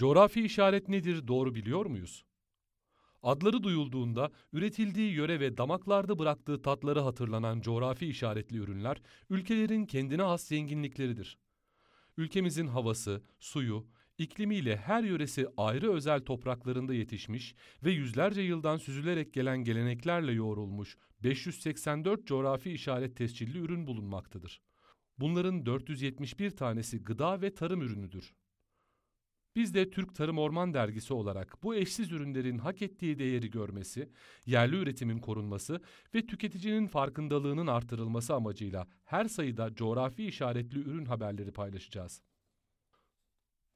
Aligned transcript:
Coğrafi 0.00 0.42
işaret 0.42 0.88
nedir 0.88 1.28
doğru 1.28 1.54
biliyor 1.54 1.86
muyuz? 1.86 2.24
Adları 3.22 3.62
duyulduğunda 3.62 4.30
üretildiği 4.52 5.12
yöre 5.12 5.40
ve 5.40 5.56
damaklarda 5.56 6.18
bıraktığı 6.18 6.62
tatları 6.62 7.00
hatırlanan 7.00 7.60
coğrafi 7.60 8.06
işaretli 8.06 8.56
ürünler 8.56 9.02
ülkelerin 9.30 9.86
kendine 9.86 10.22
has 10.22 10.44
zenginlikleridir. 10.44 11.38
Ülkemizin 12.16 12.66
havası, 12.66 13.22
suyu, 13.40 13.86
iklimiyle 14.18 14.76
her 14.76 15.02
yöresi 15.02 15.46
ayrı 15.56 15.92
özel 15.92 16.20
topraklarında 16.20 16.94
yetişmiş 16.94 17.54
ve 17.84 17.90
yüzlerce 17.90 18.42
yıldan 18.42 18.76
süzülerek 18.76 19.32
gelen 19.32 19.58
geleneklerle 19.58 20.32
yoğrulmuş 20.32 20.96
584 21.22 22.26
coğrafi 22.26 22.72
işaret 22.72 23.16
tescilli 23.16 23.58
ürün 23.58 23.86
bulunmaktadır. 23.86 24.60
Bunların 25.18 25.66
471 25.66 26.50
tanesi 26.50 27.02
gıda 27.02 27.42
ve 27.42 27.54
tarım 27.54 27.82
ürünüdür. 27.82 28.34
Biz 29.56 29.74
de 29.74 29.90
Türk 29.90 30.14
Tarım 30.14 30.38
Orman 30.38 30.74
Dergisi 30.74 31.14
olarak 31.14 31.62
bu 31.62 31.74
eşsiz 31.74 32.12
ürünlerin 32.12 32.58
hak 32.58 32.82
ettiği 32.82 33.18
değeri 33.18 33.50
görmesi, 33.50 34.10
yerli 34.46 34.76
üretimin 34.76 35.18
korunması 35.18 35.80
ve 36.14 36.26
tüketicinin 36.26 36.86
farkındalığının 36.86 37.66
artırılması 37.66 38.34
amacıyla 38.34 38.86
her 39.04 39.24
sayıda 39.24 39.74
coğrafi 39.74 40.26
işaretli 40.26 40.78
ürün 40.78 41.04
haberleri 41.04 41.52
paylaşacağız. 41.52 42.22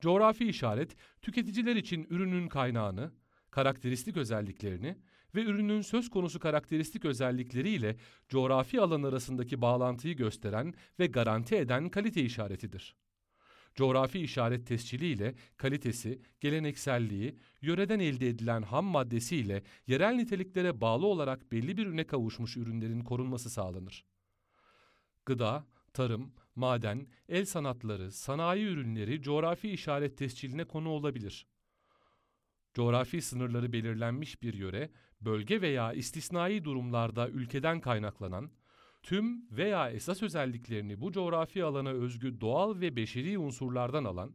Coğrafi 0.00 0.48
işaret, 0.48 0.96
tüketiciler 1.22 1.77
için 1.77 2.06
ürünün 2.10 2.48
kaynağını, 2.48 3.12
karakteristik 3.50 4.16
özelliklerini 4.16 4.98
ve 5.34 5.42
ürünün 5.42 5.80
söz 5.80 6.10
konusu 6.10 6.41
karakteristik 6.41 7.04
özellikleriyle 7.04 7.96
coğrafi 8.28 8.80
alan 8.80 9.02
arasındaki 9.02 9.60
bağlantıyı 9.60 10.16
gösteren 10.16 10.74
ve 10.98 11.06
garanti 11.06 11.56
eden 11.56 11.88
kalite 11.88 12.22
işaretidir. 12.22 12.96
Coğrafi 13.74 14.20
işaret 14.20 14.66
tescili 14.66 15.06
ile 15.06 15.34
kalitesi, 15.56 16.20
gelenekselliği, 16.41 17.38
yöreden 17.62 18.00
elde 18.00 18.28
edilen 18.28 18.62
ham 18.62 18.84
maddesi 18.84 19.36
ile 19.36 19.62
yerel 19.86 20.14
niteliklere 20.14 20.81
bağlı 20.81 21.06
olarak 21.06 21.53
belli 21.53 21.77
bir 21.77 21.86
üne 21.86 22.05
kavuşmuş 22.05 22.56
ürünlerin 22.56 23.00
korunması 23.00 23.50
sağlanır. 23.50 24.05
Gıda, 25.27 25.66
tarım, 25.92 26.33
maden, 26.55 27.06
el 27.28 27.44
sanatları, 27.44 28.12
sanayi 28.12 28.66
ürünleri 28.66 29.22
coğrafi 29.22 29.70
işaret 29.70 30.19
tesciline 30.19 30.64
konu 30.64 30.88
olabilir. 30.88 31.47
Coğrafi 32.75 33.22
sınırları 33.22 33.72
belirlenmiş 33.72 34.42
bir 34.42 34.55
yöre, 34.55 34.91
bölge 35.20 35.61
veya 35.61 35.92
istisnai 35.92 36.64
durumlarda 36.64 37.28
ülkeden 37.28 37.81
kaynaklanan, 37.81 38.50
tüm 39.05 39.50
veya 39.50 39.91
esas 39.91 40.22
özelliklerini 40.22 41.00
bu 41.00 41.12
coğrafi 41.12 41.64
alana 41.64 41.91
özgü 41.91 42.41
doğal 42.41 42.80
ve 42.80 42.97
beşeri 42.97 43.38
unsurlardan 43.38 44.05
alan, 44.05 44.34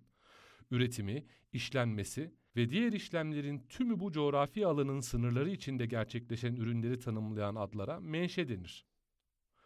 üretimi, 0.71 1.25
işlenmesi 1.53 2.33
ve 2.55 2.69
diğer 2.69 2.93
işlemlerin 2.93 3.59
tümü 3.69 3.99
bu 3.99 4.11
coğrafi 4.11 4.67
alanın 4.67 4.99
sınırları 4.99 5.49
içinde 5.49 5.85
gerçekleşen 5.85 6.55
ürünleri 6.55 6.99
tanımlayan 6.99 7.55
adlara 7.55 7.99
menşe 7.99 8.47
denir. 8.47 8.85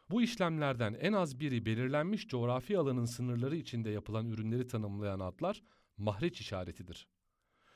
Bu 0.09 0.22
işlemlerden 0.22 0.94
en 0.94 1.14
az 1.14 1.40
biri 1.40 1.66
belirlenmiş 1.66 2.28
coğrafi 2.28 2.78
alanın 2.78 3.06
sınırları 3.06 3.56
içinde 3.56 3.90
yapılan 3.90 4.28
ürünleri 4.28 4.68
tanımlayan 4.68 5.20
adlar 5.20 5.64
mahreç 5.98 6.42
işaretidir. 6.42 7.08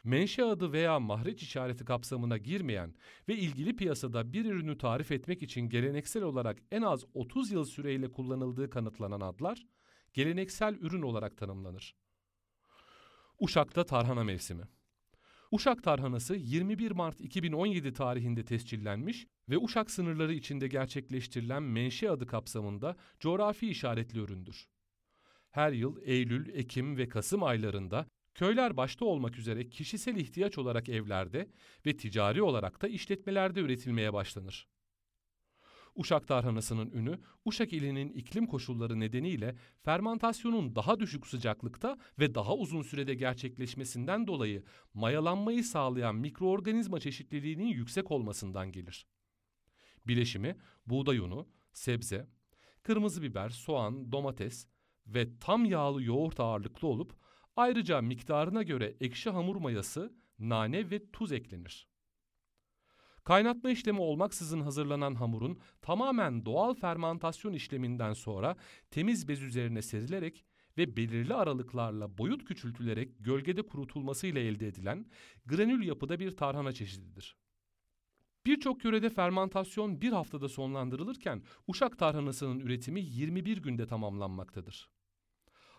Menşe 0.08 0.44
adı 0.44 0.72
veya 0.72 1.00
mahreç 1.00 1.44
işareti 1.44 1.86
kapsamına 1.86 2.38
girmeyen 2.38 2.95
ve 3.27 3.36
ilgili 3.36 3.75
piyasada 3.75 4.33
bir 4.33 4.45
ürünü 4.45 4.77
tarif 4.77 5.11
etmek 5.11 5.44
için 5.44 5.61
geleneksel 5.61 6.23
olarak 6.23 6.58
en 6.72 6.81
az 6.81 7.05
30 7.14 7.52
yıl 7.52 7.66
süreyle 7.66 8.11
kullanıldığı 8.11 8.69
kanıtlanan 8.69 9.22
adlar 9.22 9.66
geleneksel 10.14 10.75
ürün 10.75 11.02
olarak 11.02 11.38
tanımlanır. 11.38 11.95
Uşak'ta 13.39 13.86
tarhana 13.86 14.23
mevsimi. 14.23 14.64
Uşak 15.52 15.83
tarhanası 15.83 16.36
21 16.36 16.92
Mart 16.92 17.21
2017 17.21 17.94
tarihinde 17.94 18.45
tescillenmiş 18.45 19.27
ve 19.49 19.58
Uşak 19.58 19.92
sınırları 19.92 20.33
içinde 20.33 20.67
gerçekleştirilen 20.67 21.64
menşe 21.64 22.11
adı 22.11 22.27
kapsamında 22.27 22.95
coğrafi 23.20 23.70
işaretli 23.70 24.20
üründür. 24.20 24.67
Her 25.52 25.71
yıl 25.71 25.98
Eylül, 26.02 26.49
Ekim 26.53 26.98
ve 26.98 27.09
Kasım 27.09 27.43
aylarında 27.43 28.05
köyler 28.37 28.77
başta 28.77 29.05
olmak 29.05 29.37
üzere 29.37 29.70
kişisel 29.70 30.15
ihtiyaç 30.15 30.58
olarak 30.58 30.89
evlerde 30.89 31.49
ve 31.86 31.98
ticari 31.98 32.42
olarak 32.42 32.81
da 32.81 32.87
işletmelerde 32.87 33.59
üretilmeye 33.59 34.14
başlanır. 34.14 34.67
Uşak 35.95 36.27
tarhanasının 36.27 36.92
ünü, 36.92 37.20
Uşak 37.45 37.73
ilinin 37.73 38.09
iklim 38.09 38.47
koşulları 38.47 38.99
nedeniyle 38.99 39.55
fermentasyonun 39.83 40.76
daha 40.76 40.99
düşük 40.99 41.27
sıcaklıkta 41.27 41.97
ve 42.20 42.36
daha 42.36 42.55
uzun 42.55 42.81
sürede 42.81 43.14
gerçekleşmesinden 43.14 44.27
dolayı 44.27 44.64
mayalanmayı 44.93 45.64
sağlayan 45.64 46.15
mikroorganizma 46.15 46.99
çeşitliliğinin 46.99 47.67
yüksek 47.67 48.11
olmasından 48.11 48.71
gelir. 48.71 49.08
Bileşimi 50.08 50.58
buğday 50.86 51.17
unu, 51.17 51.47
sebze, 51.73 52.27
kırmızı 52.83 53.21
biber, 53.21 53.49
soğan, 53.49 54.11
domates 54.11 54.67
ve 55.08 55.39
tam 55.39 55.65
yağlı 55.65 56.03
yoğurt 56.03 56.39
ağırlıklı 56.39 56.87
olup 56.87 57.27
ayrıca 57.58 58.02
miktarına 58.02 58.64
göre 58.64 58.95
ekşi 59.02 59.30
hamur 59.30 59.56
mayası, 59.56 60.14
nane 60.40 60.90
ve 60.92 61.12
tuz 61.12 61.32
eklenir. 61.32 61.88
Kaynatma 63.23 63.70
işlemi 63.70 64.00
olmaksızın 64.00 64.62
hazırlanan 64.62 65.16
hamurun 65.16 65.60
tamamen 65.82 66.45
doğal 66.45 66.73
fermantasyon 66.73 67.54
işleminden 67.54 68.14
sonra 68.14 68.56
temiz 68.92 69.28
bez 69.28 69.42
üzerine 69.42 69.82
serilerek 69.82 70.45
ve 70.78 70.98
belirli 70.98 71.34
aralıklarla 71.34 72.18
boyut 72.18 72.45
küçültülerek 72.45 73.10
gölgede 73.20 73.62
kurutulmasıyla 73.62 74.42
elde 74.42 74.68
edilen 74.68 75.06
granül 75.45 75.88
yapıda 75.88 76.20
bir 76.20 76.32
tarhana 76.32 76.72
çeşididir. 76.72 77.38
Birçok 78.45 78.84
yörede 78.84 79.10
fermantasyon 79.10 80.02
bir 80.02 80.12
haftada 80.12 80.50
sonlandırılırken 80.50 81.44
Uşak 81.68 82.00
tarhanasının 82.00 82.60
üretimi 82.60 83.02
21 83.02 83.58
günde 83.58 83.88
tamamlanmaktadır. 83.88 84.96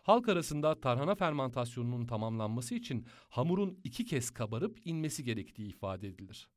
Halk 0.03 0.29
arasında 0.29 0.81
tarhana 0.81 1.15
fermantasyonunun 1.15 2.07
tamamlanması 2.07 2.75
için 2.75 3.07
hamurun 3.29 3.81
iki 3.85 4.05
kez 4.05 4.31
kabarıp 4.31 4.79
inmesi 4.85 5.25
gerektiği 5.25 5.69
ifade 5.69 6.09
edilir. 6.09 6.49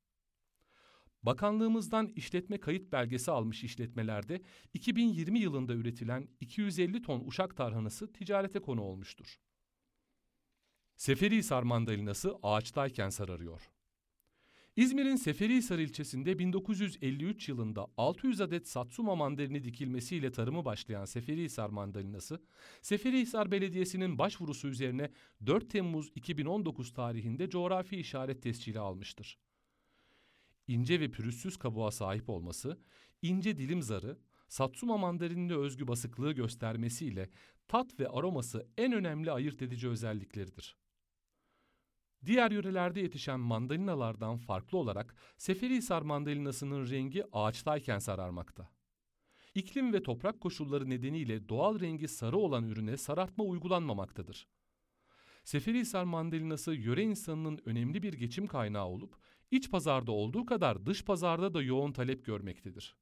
Bakanlığımızdan 1.23 2.07
işletme 2.07 2.57
kayıt 2.59 2.91
belgesi 2.91 3.31
almış 3.31 3.63
işletmelerde 3.63 4.41
2020 4.73 5.39
yılında 5.39 5.73
üretilen 5.73 6.27
250 6.39 7.01
ton 7.01 7.23
uşak 7.27 7.57
tarhanası 7.57 8.13
ticarete 8.13 8.59
konu 8.59 8.81
olmuştur. 8.81 9.39
Seferihisar 10.95 11.63
mandalinası 11.63 12.35
ağaçtayken 12.43 13.09
sararıyor. 13.09 13.69
İzmir'in 14.75 15.15
Seferihisar 15.15 15.79
ilçesinde 15.79 16.39
1953 16.39 17.49
yılında 17.49 17.87
600 17.97 18.41
adet 18.41 18.67
Satsuma 18.67 19.15
mandalini 19.15 19.63
dikilmesiyle 19.63 20.31
tarımı 20.31 20.65
başlayan 20.65 21.05
Seferihisar 21.05 21.69
mandalinası, 21.69 22.41
Seferihisar 22.81 23.51
Belediyesi'nin 23.51 24.17
başvurusu 24.17 24.67
üzerine 24.67 25.11
4 25.45 25.69
Temmuz 25.69 26.11
2019 26.15 26.93
tarihinde 26.93 27.49
coğrafi 27.49 27.97
işaret 27.97 28.43
tescili 28.43 28.79
almıştır 28.79 29.37
ince 30.71 30.99
ve 30.99 31.11
pürüzsüz 31.11 31.57
kabuğa 31.57 31.91
sahip 31.91 32.29
olması, 32.29 32.79
ince 33.21 33.57
dilim 33.57 33.81
zarı, 33.81 34.17
Satsuma 34.47 34.97
mandarinine 34.97 35.55
özgü 35.55 35.87
basıklığı 35.87 36.31
göstermesiyle 36.31 37.29
tat 37.67 37.99
ve 37.99 38.07
aroması 38.07 38.67
en 38.77 38.93
önemli 38.93 39.31
ayırt 39.31 39.61
edici 39.61 39.89
özellikleridir. 39.89 40.77
Diğer 42.25 42.51
yörelerde 42.51 42.99
yetişen 42.99 43.39
mandalinalardan 43.39 44.37
farklı 44.37 44.77
olarak 44.77 45.15
Seferihisar 45.37 46.01
mandalinasının 46.01 46.89
rengi 46.89 47.23
ağaçtayken 47.31 47.99
sararmakta. 47.99 48.69
İklim 49.55 49.93
ve 49.93 50.03
toprak 50.03 50.41
koşulları 50.41 50.89
nedeniyle 50.89 51.49
doğal 51.49 51.79
rengi 51.79 52.07
sarı 52.07 52.37
olan 52.37 52.67
ürüne 52.69 52.97
sarartma 52.97 53.43
uygulanmamaktadır. 53.43 54.47
Seferihisar 55.43 56.03
mandalinası 56.03 56.73
yöre 56.73 57.03
insanının 57.03 57.59
önemli 57.65 58.03
bir 58.03 58.13
geçim 58.13 58.47
kaynağı 58.47 58.87
olup 58.87 59.15
iç 59.51 59.71
pazarda 59.71 60.11
olduğu 60.11 60.45
kadar 60.45 60.85
dış 60.85 61.05
pazarda 61.05 61.53
da 61.53 61.61
yoğun 61.61 61.91
talep 61.91 62.25
görmektedir. 62.25 62.95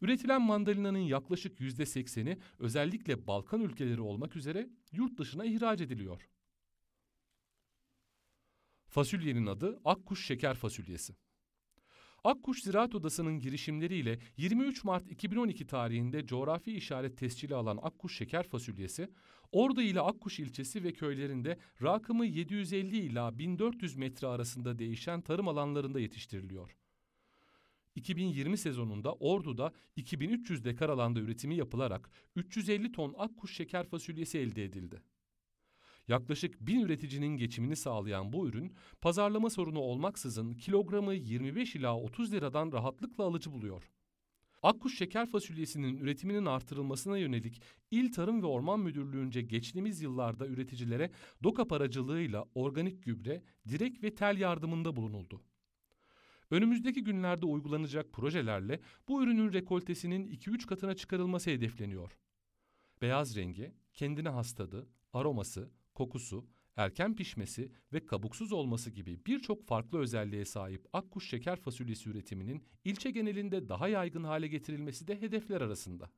Üretilen 0.00 0.42
mandalinanın 0.42 0.98
yaklaşık 0.98 1.60
%80'i 1.60 2.38
özellikle 2.58 3.26
Balkan 3.26 3.60
ülkeleri 3.60 4.00
olmak 4.00 4.36
üzere 4.36 4.70
yurt 4.92 5.18
dışına 5.18 5.44
ihraç 5.44 5.80
ediliyor. 5.80 6.28
Fasulyenin 8.88 9.46
adı 9.46 9.80
akkuş 9.84 10.26
şeker 10.26 10.54
fasulyesi. 10.54 11.14
Akkuş 12.24 12.62
Ziraat 12.62 12.94
Odası'nın 12.94 13.40
girişimleriyle 13.40 14.18
23 14.36 14.84
Mart 14.84 15.10
2012 15.10 15.66
tarihinde 15.66 16.26
coğrafi 16.26 16.72
işaret 16.72 17.18
tescili 17.18 17.54
alan 17.54 17.78
Akkuş 17.82 18.16
şeker 18.16 18.48
fasulyesi, 18.48 19.08
Ordu 19.52 19.82
ile 19.82 20.00
Akkuş 20.00 20.40
ilçesi 20.40 20.84
ve 20.84 20.92
köylerinde 20.92 21.58
rakımı 21.82 22.26
750 22.26 22.96
ila 22.96 23.38
1400 23.38 23.96
metre 23.96 24.26
arasında 24.26 24.78
değişen 24.78 25.20
tarım 25.20 25.48
alanlarında 25.48 26.00
yetiştiriliyor. 26.00 26.76
2020 27.94 28.58
sezonunda 28.58 29.12
Ordu'da 29.12 29.72
2300 29.96 30.64
dekar 30.64 30.88
alanda 30.88 31.20
üretimi 31.20 31.56
yapılarak 31.56 32.10
350 32.36 32.92
ton 32.92 33.14
akkuş 33.18 33.56
şeker 33.56 33.86
fasulyesi 33.86 34.38
elde 34.38 34.64
edildi. 34.64 35.02
Yaklaşık 36.08 36.60
bin 36.60 36.80
üreticinin 36.80 37.36
geçimini 37.36 37.76
sağlayan 37.76 38.32
bu 38.32 38.48
ürün, 38.48 38.72
pazarlama 39.00 39.50
sorunu 39.50 39.78
olmaksızın 39.78 40.52
kilogramı 40.52 41.14
25 41.14 41.76
ila 41.76 41.96
30 41.96 42.32
liradan 42.32 42.72
rahatlıkla 42.72 43.24
alıcı 43.24 43.52
buluyor. 43.52 43.90
Akkuş 44.62 44.98
şeker 44.98 45.26
fasulyesinin 45.26 45.96
üretiminin 45.96 46.46
artırılmasına 46.46 47.18
yönelik 47.18 47.62
İl 47.90 48.12
Tarım 48.12 48.42
ve 48.42 48.46
Orman 48.46 48.80
Müdürlüğü'nce 48.80 49.42
geçtiğimiz 49.42 50.02
yıllarda 50.02 50.46
üreticilere 50.46 51.10
DOKAP 51.42 51.72
aracılığıyla 51.72 52.44
organik 52.54 53.02
gübre, 53.02 53.42
direk 53.68 54.02
ve 54.02 54.14
tel 54.14 54.38
yardımında 54.38 54.96
bulunuldu. 54.96 55.42
Önümüzdeki 56.50 57.04
günlerde 57.04 57.46
uygulanacak 57.46 58.12
projelerle 58.12 58.80
bu 59.08 59.22
ürünün 59.22 59.52
rekoltesinin 59.52 60.26
2-3 60.26 60.66
katına 60.66 60.94
çıkarılması 60.94 61.50
hedefleniyor. 61.50 62.18
Beyaz 63.02 63.36
rengi, 63.36 63.72
kendine 63.94 64.28
has 64.28 64.52
tadı, 64.52 64.88
aroması, 65.12 65.70
kokusu, 65.98 66.46
erken 66.76 67.16
pişmesi 67.16 67.72
ve 67.92 68.06
kabuksuz 68.06 68.52
olması 68.52 68.90
gibi 68.90 69.20
birçok 69.26 69.66
farklı 69.66 69.98
özelliğe 69.98 70.44
sahip 70.44 70.86
akkuş 70.92 71.30
şeker 71.30 71.60
fasulyesi 71.60 72.10
üretiminin 72.10 72.64
ilçe 72.84 73.10
genelinde 73.10 73.68
daha 73.68 73.88
yaygın 73.88 74.24
hale 74.24 74.48
getirilmesi 74.48 75.08
de 75.08 75.20
hedefler 75.20 75.60
arasında. 75.60 76.10